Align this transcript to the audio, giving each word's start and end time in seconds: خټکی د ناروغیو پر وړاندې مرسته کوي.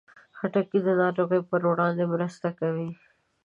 خټکی 0.37 0.79
د 0.83 0.87
ناروغیو 1.01 1.47
پر 1.49 1.61
وړاندې 1.69 2.03
مرسته 2.13 2.47
کوي. 2.59 2.89